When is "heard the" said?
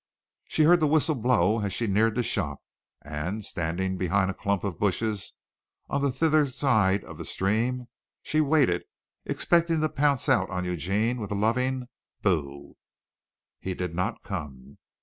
0.63-0.87